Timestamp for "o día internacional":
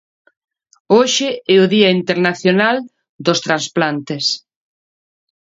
1.63-2.77